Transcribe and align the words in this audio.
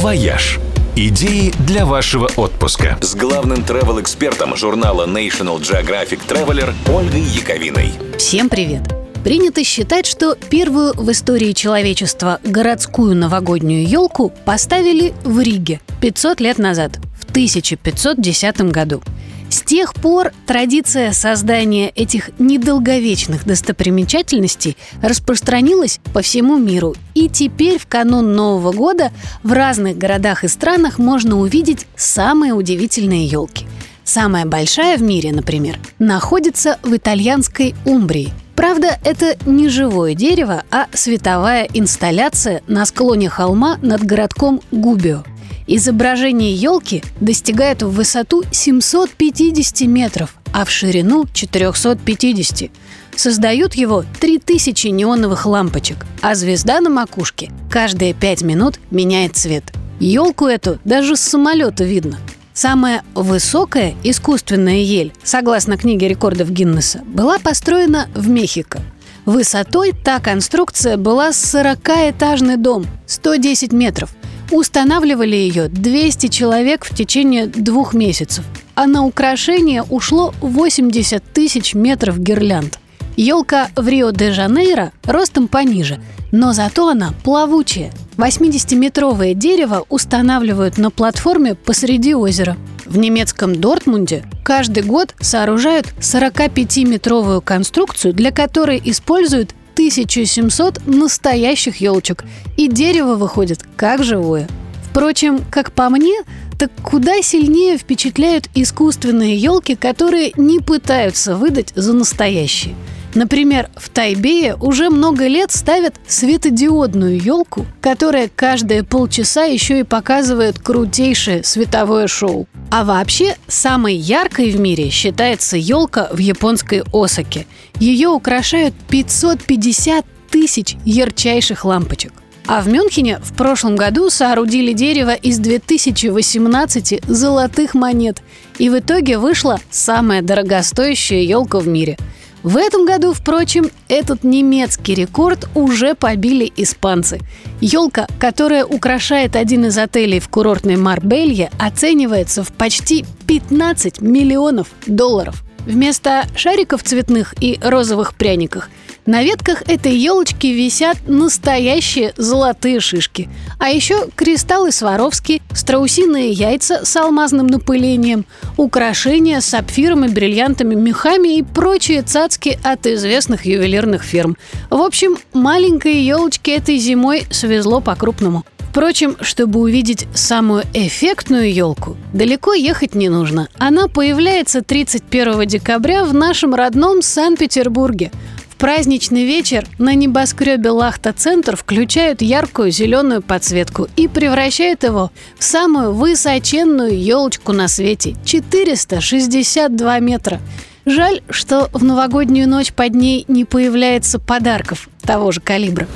«Вояж». 0.00 0.58
Идеи 0.96 1.52
для 1.66 1.84
вашего 1.84 2.30
отпуска. 2.36 2.96
С 3.02 3.14
главным 3.14 3.58
travel-экспертом 3.58 4.56
журнала 4.56 5.06
National 5.06 5.60
Geographic 5.60 6.20
Traveler 6.26 6.72
Ольгой 6.88 7.20
Яковиной. 7.20 7.92
Всем 8.16 8.48
привет! 8.48 8.80
Принято 9.22 9.62
считать, 9.62 10.06
что 10.06 10.36
первую 10.48 10.94
в 10.94 11.10
истории 11.12 11.52
человечества 11.52 12.40
городскую 12.42 13.14
новогоднюю 13.14 13.86
елку 13.86 14.32
поставили 14.46 15.12
в 15.22 15.38
Риге 15.38 15.82
500 16.00 16.40
лет 16.40 16.56
назад, 16.56 16.98
в 17.20 17.28
1510 17.30 18.72
году. 18.72 19.02
С 19.50 19.62
тех 19.62 19.94
пор 19.94 20.32
традиция 20.46 21.12
создания 21.12 21.90
этих 21.90 22.30
недолговечных 22.38 23.44
достопримечательностей 23.44 24.76
распространилась 25.02 25.98
по 26.14 26.22
всему 26.22 26.56
миру. 26.56 26.94
И 27.14 27.28
теперь 27.28 27.80
в 27.80 27.86
канун 27.86 28.32
Нового 28.34 28.72
года 28.72 29.10
в 29.42 29.52
разных 29.52 29.98
городах 29.98 30.44
и 30.44 30.48
странах 30.48 30.98
можно 30.98 31.36
увидеть 31.38 31.86
самые 31.96 32.52
удивительные 32.52 33.26
елки. 33.26 33.66
Самая 34.04 34.46
большая 34.46 34.96
в 34.96 35.02
мире, 35.02 35.32
например, 35.32 35.78
находится 35.98 36.78
в 36.84 36.94
итальянской 36.96 37.74
Умбрии. 37.84 38.32
Правда, 38.54 38.98
это 39.04 39.36
не 39.46 39.68
живое 39.68 40.14
дерево, 40.14 40.62
а 40.70 40.86
световая 40.92 41.68
инсталляция 41.74 42.62
на 42.68 42.84
склоне 42.86 43.28
холма 43.28 43.78
над 43.82 44.04
городком 44.04 44.60
Губио. 44.70 45.24
Изображение 45.72 46.52
елки 46.52 47.00
достигает 47.20 47.84
в 47.84 47.92
высоту 47.92 48.42
750 48.50 49.82
метров, 49.82 50.34
а 50.52 50.64
в 50.64 50.70
ширину 50.70 51.26
450. 51.32 52.70
Создают 53.14 53.74
его 53.74 54.04
3000 54.18 54.88
неоновых 54.88 55.46
лампочек, 55.46 56.06
а 56.22 56.34
звезда 56.34 56.80
на 56.80 56.90
макушке 56.90 57.52
каждые 57.70 58.14
5 58.14 58.42
минут 58.42 58.80
меняет 58.90 59.36
цвет. 59.36 59.62
Елку 60.00 60.46
эту 60.46 60.80
даже 60.84 61.14
с 61.14 61.20
самолета 61.20 61.84
видно. 61.84 62.18
Самая 62.52 63.04
высокая 63.14 63.94
искусственная 64.02 64.78
ель, 64.78 65.12
согласно 65.22 65.76
книге 65.76 66.08
рекордов 66.08 66.50
Гиннесса, 66.50 67.02
была 67.06 67.38
построена 67.38 68.08
в 68.16 68.28
Мехико. 68.28 68.80
Высотой 69.24 69.92
та 69.92 70.18
конструкция 70.18 70.96
была 70.96 71.30
40-этажный 71.30 72.56
дом, 72.56 72.86
110 73.06 73.72
метров. 73.72 74.10
Устанавливали 74.50 75.36
ее 75.36 75.68
200 75.68 76.26
человек 76.26 76.84
в 76.84 76.94
течение 76.94 77.46
двух 77.46 77.94
месяцев, 77.94 78.44
а 78.74 78.86
на 78.86 79.04
украшение 79.04 79.84
ушло 79.84 80.34
80 80.40 81.22
тысяч 81.32 81.74
метров 81.74 82.18
гирлянд. 82.18 82.78
Елка 83.16 83.68
в 83.76 83.86
Рио-де-Жанейро 83.86 84.92
ростом 85.04 85.46
пониже, 85.46 86.00
но 86.32 86.52
зато 86.52 86.88
она 86.88 87.12
плавучая. 87.22 87.92
80-метровое 88.16 89.34
дерево 89.34 89.84
устанавливают 89.88 90.78
на 90.78 90.90
платформе 90.90 91.54
посреди 91.54 92.14
озера. 92.14 92.56
В 92.86 92.98
немецком 92.98 93.60
Дортмунде 93.60 94.24
каждый 94.44 94.82
год 94.82 95.14
сооружают 95.20 95.86
45-метровую 96.00 97.40
конструкцию, 97.40 98.14
для 98.14 98.32
которой 98.32 98.80
используют 98.84 99.54
1700 99.72 100.86
настоящих 100.86 101.76
елочек, 101.76 102.24
и 102.56 102.68
дерево 102.68 103.14
выходит 103.14 103.60
как 103.76 104.04
живое. 104.04 104.48
Впрочем, 104.90 105.40
как 105.50 105.72
по 105.72 105.88
мне, 105.88 106.22
так 106.58 106.70
куда 106.82 107.22
сильнее 107.22 107.78
впечатляют 107.78 108.48
искусственные 108.54 109.36
елки, 109.36 109.76
которые 109.76 110.32
не 110.36 110.60
пытаются 110.60 111.36
выдать 111.36 111.72
за 111.74 111.92
настоящие. 111.92 112.74
Например, 113.14 113.68
в 113.74 113.88
Тайбее 113.88 114.54
уже 114.56 114.88
много 114.88 115.26
лет 115.26 115.50
ставят 115.50 115.94
светодиодную 116.06 117.20
елку, 117.20 117.66
которая 117.80 118.30
каждые 118.34 118.84
полчаса 118.84 119.44
еще 119.44 119.80
и 119.80 119.84
показывает 119.84 120.58
крутейшее 120.60 121.42
световое 121.42 122.06
шоу. 122.06 122.46
А 122.70 122.84
вообще, 122.84 123.36
самой 123.48 123.96
яркой 123.96 124.50
в 124.50 124.60
мире 124.60 124.90
считается 124.90 125.56
елка 125.56 126.08
в 126.12 126.18
японской 126.18 126.84
Осаке. 126.92 127.46
Ее 127.80 128.08
украшают 128.08 128.74
550 128.88 130.04
тысяч 130.30 130.76
ярчайших 130.84 131.64
лампочек. 131.64 132.12
А 132.46 132.62
в 132.62 132.68
Мюнхене 132.68 133.18
в 133.18 133.32
прошлом 133.34 133.76
году 133.76 134.08
соорудили 134.08 134.72
дерево 134.72 135.14
из 135.14 135.38
2018 135.38 137.02
золотых 137.06 137.74
монет. 137.74 138.22
И 138.58 138.70
в 138.70 138.78
итоге 138.78 139.18
вышла 139.18 139.60
самая 139.70 140.22
дорогостоящая 140.22 141.22
елка 141.22 141.58
в 141.58 141.66
мире– 141.66 141.98
в 142.42 142.56
этом 142.56 142.86
году, 142.86 143.12
впрочем, 143.12 143.70
этот 143.88 144.24
немецкий 144.24 144.94
рекорд 144.94 145.48
уже 145.54 145.94
побили 145.94 146.50
испанцы. 146.56 147.20
Елка, 147.60 148.06
которая 148.18 148.64
украшает 148.64 149.36
один 149.36 149.66
из 149.66 149.76
отелей 149.76 150.20
в 150.20 150.28
курортной 150.28 150.76
Марбелье, 150.76 151.50
оценивается 151.58 152.42
в 152.42 152.52
почти 152.52 153.04
15 153.26 154.00
миллионов 154.00 154.68
долларов. 154.86 155.42
Вместо 155.66 156.24
шариков 156.34 156.82
цветных 156.82 157.34
и 157.40 157.58
розовых 157.62 158.14
пряниках 158.14 158.70
на 159.06 159.22
ветках 159.22 159.62
этой 159.66 159.96
елочки 159.96 160.46
висят 160.46 160.98
настоящие 161.08 162.12
золотые 162.16 162.80
шишки. 162.80 163.28
А 163.58 163.70
еще 163.70 164.06
кристаллы 164.14 164.72
Сваровски, 164.72 165.42
страусиные 165.52 166.30
яйца 166.30 166.84
с 166.84 166.96
алмазным 166.96 167.46
напылением, 167.46 168.24
украшения 168.56 169.40
с 169.40 169.46
сапфирами, 169.46 170.08
бриллиантами, 170.08 170.74
мехами 170.74 171.38
и 171.38 171.42
прочие 171.42 172.02
цацки 172.02 172.58
от 172.62 172.86
известных 172.86 173.46
ювелирных 173.46 174.02
фирм. 174.02 174.36
В 174.68 174.80
общем, 174.80 175.18
маленькой 175.32 176.02
елочке 176.02 176.56
этой 176.56 176.76
зимой 176.78 177.24
свезло 177.30 177.80
по-крупному. 177.80 178.44
Впрочем, 178.70 179.16
чтобы 179.20 179.60
увидеть 179.60 180.06
самую 180.14 180.62
эффектную 180.74 181.52
елку, 181.52 181.96
далеко 182.12 182.54
ехать 182.54 182.94
не 182.94 183.08
нужно. 183.08 183.48
Она 183.58 183.88
появляется 183.88 184.62
31 184.62 185.46
декабря 185.46 186.04
в 186.04 186.14
нашем 186.14 186.54
родном 186.54 187.02
Санкт-Петербурге 187.02 188.12
праздничный 188.60 189.24
вечер 189.24 189.66
на 189.78 189.94
небоскребе 189.94 190.68
Лахта-центр 190.70 191.56
включают 191.56 192.20
яркую 192.20 192.70
зеленую 192.70 193.22
подсветку 193.22 193.88
и 193.96 194.06
превращают 194.06 194.84
его 194.84 195.10
в 195.38 195.42
самую 195.42 195.94
высоченную 195.94 196.96
елочку 196.96 197.52
на 197.52 197.68
свете– 197.68 198.14
462 198.24 199.98
метра. 200.00 200.40
Жаль, 200.84 201.22
что 201.30 201.70
в 201.72 201.82
новогоднюю 201.82 202.48
ночь 202.48 202.72
под 202.72 202.94
ней 202.94 203.24
не 203.28 203.46
появляется 203.46 204.18
подарков 204.18 204.90
того 205.00 205.32
же 205.32 205.40
калибра. 205.40 205.88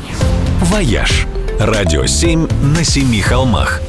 «Вояж»– 0.62 1.26
радио 1.59 2.06
7 2.06 2.48
на 2.76 2.84
семи 2.84 3.20
холмах. 3.20 3.81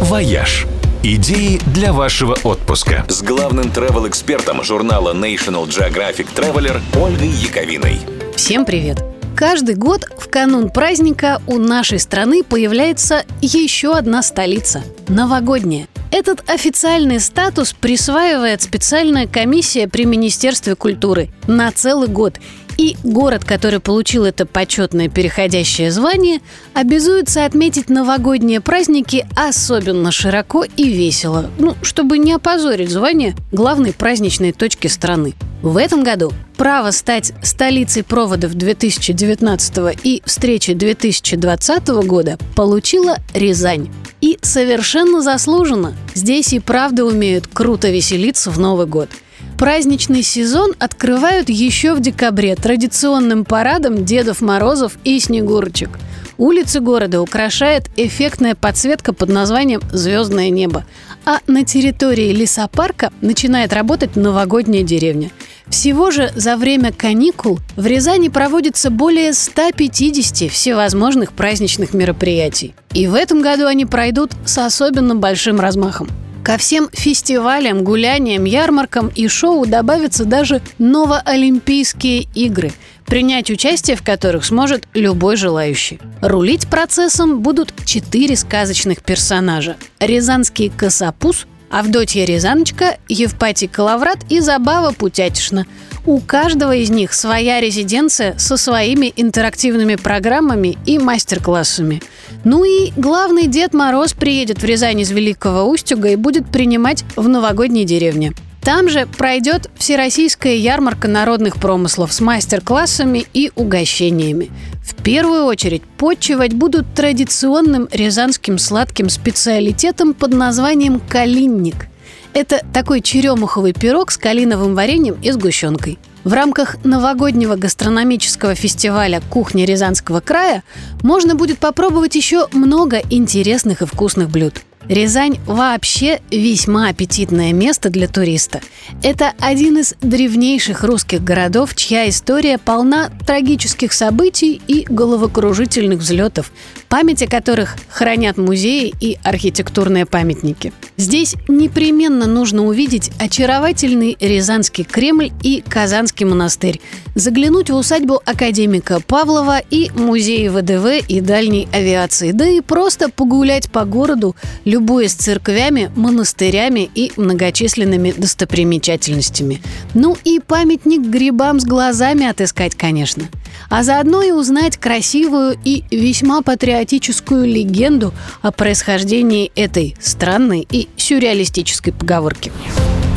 «Вояж» 0.00 0.66
Идеи 1.04 1.60
для 1.72 1.92
вашего 1.92 2.36
отпуска. 2.42 3.04
С 3.08 3.22
главным 3.22 3.66
travel-экспертом 3.66 4.64
журнала 4.64 5.14
National 5.14 5.68
Geographic 5.68 6.26
Traveler 6.34 6.80
Ольгой 7.00 7.28
Яковиной. 7.28 8.00
Всем 8.34 8.64
привет! 8.64 8.98
Каждый 9.36 9.76
год 9.76 10.06
в 10.18 10.28
канун 10.28 10.70
праздника 10.70 11.40
у 11.46 11.58
нашей 11.58 12.00
страны 12.00 12.42
появляется 12.42 13.24
еще 13.40 13.96
одна 13.96 14.24
столица– 14.24 14.82
новогодняя. 15.08 15.86
Этот 16.10 16.50
официальный 16.50 17.20
статус 17.20 17.72
присваивает 17.72 18.62
специальная 18.62 19.28
комиссия 19.28 19.86
при 19.86 20.04
Министерстве 20.04 20.74
культуры 20.74 21.30
на 21.46 21.70
целый 21.70 22.08
год 22.08 22.40
и 22.78 22.96
город, 23.02 23.44
который 23.44 23.80
получил 23.80 24.24
это 24.24 24.46
почетное 24.46 25.08
переходящее 25.08 25.90
звание, 25.90 26.40
обязуется 26.74 27.44
отметить 27.44 27.90
новогодние 27.90 28.60
праздники 28.60 29.26
особенно 29.36 30.12
широко 30.12 30.64
и 30.64 30.88
весело, 30.88 31.50
ну, 31.58 31.74
чтобы 31.82 32.18
не 32.18 32.32
опозорить 32.32 32.90
звание 32.90 33.34
главной 33.52 33.92
праздничной 33.92 34.52
точки 34.52 34.86
страны. 34.86 35.34
В 35.60 35.76
этом 35.76 36.04
году 36.04 36.32
право 36.56 36.92
стать 36.92 37.32
столицей 37.42 38.04
проводов 38.04 38.54
2019 38.54 39.98
и 40.04 40.22
встречи 40.24 40.72
2020 40.72 41.88
года 42.06 42.38
получила 42.54 43.16
Рязань. 43.34 43.90
И 44.20 44.38
совершенно 44.40 45.20
заслуженно. 45.20 45.94
Здесь 46.14 46.52
и 46.52 46.60
правда 46.60 47.04
умеют 47.04 47.48
круто 47.48 47.90
веселиться 47.90 48.50
в 48.50 48.58
Новый 48.58 48.86
год– 48.86 49.10
Праздничный 49.58 50.22
сезон 50.22 50.72
открывают 50.78 51.48
еще 51.48 51.94
в 51.94 52.00
декабре 52.00 52.54
традиционным 52.54 53.44
парадом 53.44 54.04
Дедов 54.04 54.40
Морозов 54.40 54.98
и 55.04 55.18
Снегурочек. 55.18 55.98
Улицы 56.38 56.78
города 56.78 57.20
украшает 57.20 57.90
эффектная 57.96 58.54
подсветка 58.54 59.12
под 59.12 59.28
названием 59.28 59.80
«Звездное 59.92 60.50
небо», 60.50 60.84
а 61.24 61.40
на 61.48 61.64
территории 61.64 62.32
лесопарка 62.32 63.12
начинает 63.20 63.72
работать 63.72 64.14
новогодняя 64.14 64.84
деревня. 64.84 65.32
Всего 65.66 66.12
же 66.12 66.30
за 66.36 66.56
время 66.56 66.92
каникул 66.92 67.58
в 67.74 67.84
Рязани 67.84 68.28
проводится 68.28 68.90
более 68.90 69.34
150 69.34 70.50
всевозможных 70.50 71.32
праздничных 71.32 71.92
мероприятий. 71.92 72.74
И 72.94 73.08
в 73.08 73.14
этом 73.14 73.42
году 73.42 73.66
они 73.66 73.84
пройдут 73.84 74.30
с 74.46 74.58
особенно 74.58 75.16
большим 75.16 75.58
размахом. 75.58 76.08
Ко 76.48 76.56
всем 76.56 76.88
фестивалям, 76.94 77.84
гуляниям, 77.84 78.44
ярмаркам 78.44 79.08
и 79.14 79.28
шоу 79.28 79.66
добавятся 79.66 80.24
даже 80.24 80.62
новоолимпийские 80.78 82.26
игры, 82.34 82.72
принять 83.04 83.50
участие 83.50 83.96
в 83.96 84.02
которых 84.02 84.46
сможет 84.46 84.88
любой 84.94 85.36
желающий. 85.36 86.00
Рулить 86.22 86.66
процессом 86.66 87.42
будут 87.42 87.74
четыре 87.84 88.34
сказочных 88.34 89.02
персонажа. 89.02 89.76
Рязанский 90.00 90.72
косопус, 90.74 91.46
Авдотья 91.70 92.24
Рязаночка, 92.24 92.98
Евпатий 93.08 93.68
Калаврат 93.68 94.18
и 94.30 94.40
Забава 94.40 94.92
Путятишна. 94.92 95.66
У 96.06 96.20
каждого 96.20 96.74
из 96.74 96.88
них 96.88 97.12
своя 97.12 97.60
резиденция 97.60 98.38
со 98.38 98.56
своими 98.56 99.12
интерактивными 99.14 99.96
программами 99.96 100.78
и 100.86 100.98
мастер-классами. 100.98 102.00
Ну 102.44 102.64
и 102.64 102.90
главный 102.96 103.46
Дед 103.46 103.74
Мороз 103.74 104.14
приедет 104.14 104.62
в 104.62 104.64
Рязань 104.64 105.00
из 105.00 105.10
Великого 105.10 105.68
Устюга 105.70 106.08
и 106.08 106.16
будет 106.16 106.50
принимать 106.50 107.04
в 107.16 107.28
новогодней 107.28 107.84
деревне. 107.84 108.32
Там 108.68 108.90
же 108.90 109.06
пройдет 109.06 109.70
Всероссийская 109.78 110.56
ярмарка 110.56 111.08
народных 111.08 111.56
промыслов 111.56 112.12
с 112.12 112.20
мастер-классами 112.20 113.24
и 113.32 113.50
угощениями. 113.56 114.50
В 114.84 115.02
первую 115.02 115.44
очередь 115.44 115.82
подчивать 115.96 116.52
будут 116.52 116.84
традиционным 116.94 117.88
рязанским 117.90 118.58
сладким 118.58 119.08
специалитетом 119.08 120.12
под 120.12 120.34
названием 120.34 121.00
«калинник». 121.00 121.86
Это 122.34 122.62
такой 122.74 123.00
черемуховый 123.00 123.72
пирог 123.72 124.10
с 124.10 124.18
калиновым 124.18 124.74
вареньем 124.74 125.16
и 125.22 125.30
сгущенкой. 125.30 125.98
В 126.24 126.34
рамках 126.34 126.76
новогоднего 126.84 127.56
гастрономического 127.56 128.54
фестиваля 128.54 129.22
«Кухня 129.30 129.64
Рязанского 129.64 130.20
края» 130.20 130.62
можно 131.02 131.34
будет 131.34 131.58
попробовать 131.58 132.16
еще 132.16 132.48
много 132.52 133.00
интересных 133.08 133.80
и 133.80 133.86
вкусных 133.86 134.28
блюд. 134.28 134.56
Рязань 134.88 135.38
вообще 135.44 136.20
весьма 136.30 136.88
аппетитное 136.88 137.52
место 137.52 137.90
для 137.90 138.08
туриста. 138.08 138.60
Это 139.02 139.32
один 139.38 139.76
из 139.76 139.94
древнейших 140.00 140.82
русских 140.82 141.22
городов, 141.22 141.74
чья 141.74 142.08
история 142.08 142.56
полна 142.56 143.10
трагических 143.26 143.92
событий 143.92 144.62
и 144.66 144.86
головокружительных 144.88 145.98
взлетов, 145.98 146.50
память 146.88 147.22
о 147.22 147.26
которых 147.26 147.76
хранят 147.90 148.38
музеи 148.38 148.94
и 148.98 149.18
архитектурные 149.22 150.06
памятники. 150.06 150.72
Здесь 150.96 151.34
непременно 151.48 152.26
нужно 152.26 152.64
увидеть 152.64 153.10
очаровательный 153.20 154.16
Рязанский 154.18 154.84
Кремль 154.84 155.30
и 155.42 155.62
Казанский 155.68 156.24
монастырь, 156.24 156.80
заглянуть 157.14 157.68
в 157.68 157.74
усадьбу 157.74 158.22
академика 158.24 159.00
Павлова 159.06 159.58
и 159.58 159.90
музей 159.94 160.48
ВДВ 160.48 161.06
и 161.06 161.20
дальней 161.20 161.68
авиации, 161.72 162.32
да 162.32 162.48
и 162.48 162.62
просто 162.62 163.10
погулять 163.10 163.70
по 163.70 163.84
городу, 163.84 164.34
любуясь 164.78 165.14
церквями, 165.14 165.90
монастырями 165.96 166.88
и 166.94 167.10
многочисленными 167.16 168.12
достопримечательностями. 168.12 169.60
Ну 169.92 170.16
и 170.22 170.38
памятник 170.38 171.00
грибам 171.00 171.58
с 171.58 171.64
глазами 171.64 172.26
отыскать, 172.26 172.76
конечно. 172.76 173.24
А 173.68 173.82
заодно 173.82 174.22
и 174.22 174.30
узнать 174.30 174.76
красивую 174.76 175.58
и 175.64 175.82
весьма 175.90 176.42
патриотическую 176.42 177.44
легенду 177.44 178.14
о 178.40 178.52
происхождении 178.52 179.50
этой 179.56 179.96
странной 180.00 180.64
и 180.70 180.88
сюрреалистической 180.96 181.92
поговорки. 181.92 182.52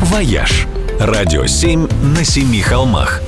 «Вояж»– 0.00 0.66
радио 0.98 1.46
7 1.46 1.86
на 2.16 2.24
семи 2.24 2.60
холмах. 2.60 3.22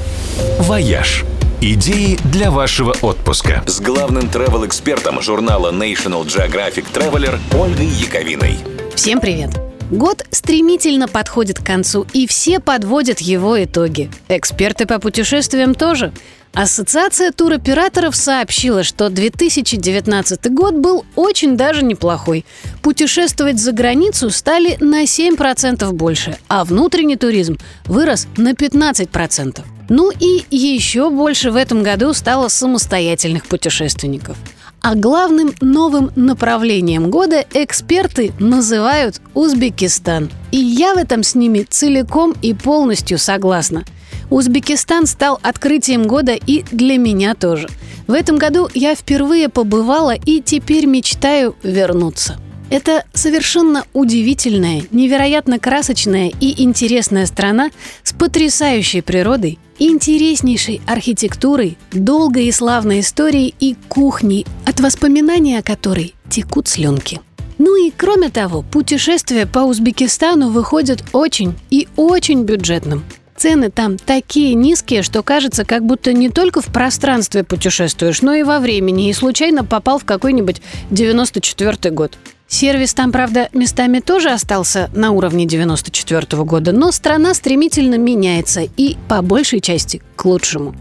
«Вояж» 0.59 1.25
Идеи 1.67 2.19
для 2.31 2.51
вашего 2.51 2.95
отпуска 3.01 3.65
с 3.67 3.81
главным 3.81 4.25
travel-экспертом 4.25 5.23
журнала 5.23 5.73
National 5.73 6.27
Geographic 6.27 6.85
Traveler 6.93 7.39
Ольгой 7.59 7.87
Яковиной. 7.87 8.59
Всем 8.95 9.19
привет! 9.19 9.49
Год 9.91 10.27
стремительно 10.31 11.09
подходит 11.09 11.61
к 11.61 11.65
концу, 11.65 12.07
и 12.13 12.27
все 12.27 12.61
подводят 12.61 13.21
его 13.21 13.65
итоги. 13.65 14.11
Эксперты 14.29 14.85
по 14.85 14.99
путешествиям 14.99 15.75
тоже. 15.75 16.13
Ассоциация 16.53 17.33
туроператоров 17.33 18.15
сообщила, 18.15 18.85
что 18.85 19.09
2019 19.09 20.53
год 20.53 20.75
был 20.75 21.07
очень 21.17 21.57
даже 21.57 21.83
неплохой. 21.83 22.45
Путешествовать 22.83 23.59
за 23.59 23.73
границу 23.73 24.29
стали 24.29 24.77
на 24.81 25.05
7% 25.05 25.91
больше, 25.93 26.37
а 26.47 26.63
внутренний 26.65 27.17
туризм 27.17 27.57
вырос 27.87 28.29
на 28.37 28.53
15%. 28.53 29.65
Ну 29.89 30.11
и 30.11 30.45
еще 30.51 31.11
больше 31.11 31.51
в 31.51 31.57
этом 31.57 31.83
году 31.83 32.13
стало 32.15 32.49
самостоятельных 32.49 33.47
путешественников. 33.47 34.37
А 34.81 34.95
главным 34.95 35.55
новым 35.61 36.11
направлением 36.15 37.11
года 37.11 37.45
эксперты 37.55 38.33
называют 38.39 39.21
Узбекистан. 39.33 40.31
И 40.53 40.59
я 40.59 40.95
в 40.95 40.99
этом 40.99 41.23
с 41.23 41.35
ними 41.35 41.67
целиком 41.69 42.35
и 42.43 42.53
полностью 42.53 43.19
согласна. 43.19 43.85
Узбекистан 44.31 45.07
стал 45.07 45.39
открытием 45.43 46.07
года 46.07 46.33
и 46.35 46.65
для 46.71 46.99
меня 46.99 47.35
тоже. 47.35 47.69
В 48.07 48.13
этом 48.13 48.37
году 48.37 48.69
я 48.75 48.95
впервые 48.95 49.49
побывала 49.49 50.15
и 50.15 50.43
теперь 50.43 50.87
мечтаю 50.87 51.57
вернуться. 51.63 52.39
Это 52.71 53.05
совершенно 53.13 53.85
удивительная, 53.93 54.83
невероятно 54.91 55.59
красочная 55.59 56.33
и 56.41 56.63
интересная 56.63 57.27
страна 57.27 57.71
с 58.03 58.13
потрясающей 58.13 59.03
природой, 59.03 59.59
интереснейшей 59.79 60.81
архитектурой, 60.87 61.77
долгой 61.93 62.47
и 62.47 62.53
славной 62.53 63.01
историей 63.01 63.55
и 63.61 63.77
кухней, 63.89 64.47
от 64.67 64.81
воспоминаний 64.81 65.57
о 65.57 65.63
которой 65.63 66.15
текут 66.29 66.69
слюнки. 66.69 67.21
Ну 67.59 67.77
и 67.77 67.93
кроме 67.97 68.31
того, 68.31 68.63
путешествие 68.63 69.47
по 69.47 69.61
Узбекистану 69.61 70.51
выходит 70.51 71.05
очень 71.13 71.55
и 71.71 71.89
очень 71.97 72.43
бюджетным. 72.43 73.05
Цены 73.37 73.71
там 73.71 73.99
такие 73.99 74.55
низкие, 74.55 75.03
что 75.03 75.23
кажется, 75.23 75.65
как 75.65 75.85
будто 75.85 76.13
не 76.13 76.29
только 76.29 76.61
в 76.61 76.67
пространстве 76.67 77.43
путешествуешь, 77.43 78.23
но 78.23 78.33
и 78.35 78.45
во 78.45 78.61
времени, 78.61 79.09
и 79.09 79.13
случайно 79.13 79.65
попал 79.65 79.99
в 79.99 80.05
какой-нибудь 80.05 80.63
94 80.91 81.93
год. 81.93 82.17
Сервис 82.47 82.95
там, 82.95 83.11
правда, 83.11 83.49
местами 83.53 83.99
тоже 83.99 84.31
остался 84.31 84.89
на 84.95 85.11
уровне 85.11 85.47
94 85.47 86.21
-го 86.21 86.45
года, 86.45 86.71
но 86.73 86.93
страна 86.93 87.35
стремительно 87.35 87.97
меняется 87.97 88.63
и, 88.77 88.97
по 89.09 89.23
большей 89.23 89.61
части, 89.61 90.01
к 90.15 90.25
лучшему. 90.25 90.75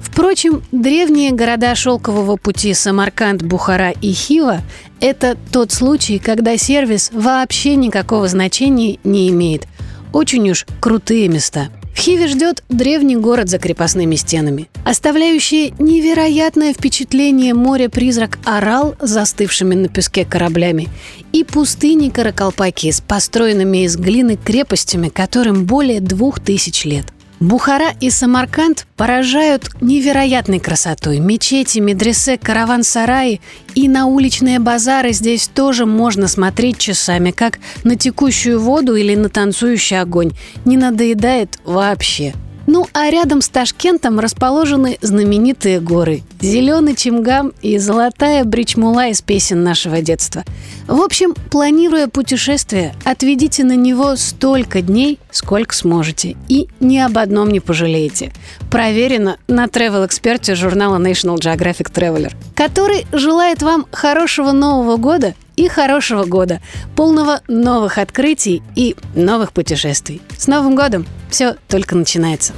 Впрочем, 0.00 0.62
древние 0.70 1.32
города 1.32 1.74
шелкового 1.74 2.36
пути 2.36 2.74
Самарканд, 2.74 3.42
Бухара 3.42 3.90
и 3.90 4.12
Хива– 4.12 4.60
это 5.00 5.36
тот 5.50 5.72
случай, 5.72 6.20
когда 6.20 6.56
сервис 6.56 7.10
вообще 7.12 7.74
никакого 7.74 8.28
значения 8.28 8.98
не 9.02 9.28
имеет. 9.30 9.66
Очень 10.12 10.50
уж 10.50 10.64
крутые 10.80 11.28
места– 11.28 11.70
Хиве 12.06 12.28
ждет 12.28 12.62
древний 12.68 13.16
город 13.16 13.48
за 13.48 13.58
крепостными 13.58 14.14
стенами, 14.14 14.68
оставляющий 14.84 15.74
невероятное 15.80 16.72
впечатление 16.72 17.52
море-призрак 17.52 18.38
Орал 18.44 18.94
застывшими 19.00 19.74
на 19.74 19.88
песке 19.88 20.24
кораблями 20.24 20.86
и 21.32 21.42
пустыни 21.42 22.10
Каракалпаки 22.10 22.92
с 22.92 23.00
построенными 23.00 23.78
из 23.78 23.96
глины 23.96 24.36
крепостями, 24.36 25.08
которым 25.08 25.64
более 25.64 25.98
двух 25.98 26.38
тысяч 26.38 26.84
лет. 26.84 27.06
Бухара 27.38 27.92
и 28.00 28.08
Самарканд 28.08 28.86
поражают 28.96 29.68
невероятной 29.82 30.58
красотой. 30.58 31.18
Мечети, 31.18 31.80
медресе, 31.80 32.38
караван-сараи 32.38 33.40
и 33.74 33.88
на 33.88 34.06
уличные 34.06 34.58
базары 34.58 35.12
здесь 35.12 35.48
тоже 35.48 35.84
можно 35.84 36.28
смотреть 36.28 36.78
часами, 36.78 37.32
как 37.32 37.58
на 37.84 37.96
текущую 37.96 38.58
воду 38.58 38.94
или 38.96 39.14
на 39.14 39.28
танцующий 39.28 40.00
огонь. 40.00 40.32
Не 40.64 40.78
надоедает 40.78 41.58
вообще. 41.64 42.32
Ну 42.66 42.86
а 42.92 43.10
рядом 43.10 43.40
с 43.40 43.48
Ташкентом 43.48 44.18
расположены 44.18 44.98
знаменитые 45.00 45.80
горы– 45.80 46.22
Зеленый 46.40 46.94
Чимгам 46.94 47.52
и 47.62 47.78
Золотая 47.78 48.44
Бричмула 48.44 49.08
из 49.08 49.22
песен 49.22 49.62
нашего 49.62 50.02
детства. 50.02 50.44
В 50.86 51.00
общем, 51.00 51.34
планируя 51.50 52.08
путешествие, 52.08 52.94
отведите 53.04 53.64
на 53.64 53.74
него 53.74 54.16
столько 54.16 54.82
дней, 54.82 55.18
сколько 55.30 55.74
сможете, 55.74 56.36
и 56.48 56.68
ни 56.80 56.98
об 56.98 57.18
одном 57.18 57.50
не 57.50 57.60
пожалеете. 57.60 58.32
Проверено 58.70 59.38
на 59.48 59.66
travel-эксперте 59.66 60.54
журнала 60.54 60.98
National 60.98 61.36
Geographic 61.36 61.92
Traveler, 61.92 62.32
который 62.54 63.06
желает 63.12 63.62
вам 63.62 63.86
хорошего 63.90 64.52
Нового 64.52 64.96
года 64.96 65.34
и 65.56 65.68
хорошего 65.68 66.24
года, 66.24 66.60
полного 66.94 67.40
новых 67.48 67.98
открытий 67.98 68.62
и 68.74 68.96
новых 69.14 69.52
путешествий. 69.52 70.22
С 70.36 70.46
Новым 70.46 70.76
годом! 70.76 71.06
Все 71.30 71.56
только 71.68 71.96
начинается. 71.96 72.52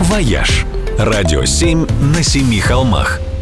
«Вояж»– 0.00 0.66
радио 0.98 1.44
7 1.44 1.86
на 2.14 2.22
семи 2.22 2.60
холмах– 2.60 3.20